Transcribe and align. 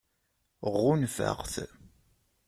Ɣunfaɣ-t. 0.81 1.55